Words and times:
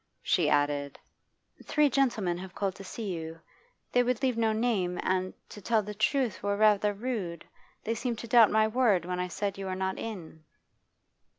She 0.23 0.49
added 0.49 0.97
'Three 1.63 1.87
gentlemen 1.87 2.35
have 2.39 2.55
called 2.55 2.73
to 2.73 2.83
see 2.83 3.13
you. 3.13 3.39
They 3.91 4.01
would 4.01 4.23
leave 4.23 4.35
no 4.35 4.51
name, 4.51 4.99
and, 5.03 5.31
to 5.49 5.61
tell 5.61 5.83
the 5.83 5.93
truth, 5.93 6.41
were 6.41 6.57
rather 6.57 6.91
rude. 6.91 7.45
They 7.83 7.93
seemed 7.93 8.17
to 8.17 8.27
doubt 8.27 8.49
my 8.49 8.67
word 8.67 9.05
when 9.05 9.19
I 9.19 9.27
said 9.27 9.59
you 9.59 9.65
were 9.67 9.75
not 9.75 9.99
in. 9.99 10.43